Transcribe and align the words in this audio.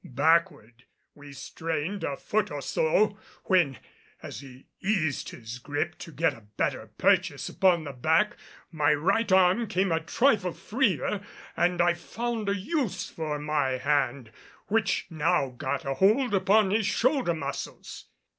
Backward 0.03 0.85
we 1.13 1.31
strained 1.31 2.03
a 2.03 2.17
foot 2.17 2.49
or 2.49 2.63
so, 2.63 3.19
when, 3.43 3.77
as 4.23 4.39
he 4.39 4.65
eased 4.79 5.29
his 5.29 5.59
gripe 5.59 5.95
to 5.99 6.11
get 6.11 6.33
a 6.33 6.47
better 6.57 6.87
purchase 6.97 7.49
upon 7.49 7.83
the 7.83 7.93
back, 7.93 8.35
my 8.71 8.95
right 8.95 9.31
arm 9.31 9.67
came 9.67 9.91
a 9.91 9.99
trifle 9.99 10.53
freer 10.53 11.21
and 11.55 11.81
I 11.83 11.93
found 11.93 12.49
a 12.49 12.55
use 12.55 13.11
for 13.11 13.37
my 13.37 13.77
hand 13.77 14.31
which 14.69 15.05
now 15.11 15.49
got 15.49 15.85
a 15.85 15.93
hold 15.93 16.33
upon 16.33 16.71
his 16.71 16.87
shoulder 16.87 17.35
muscles. 17.35 18.05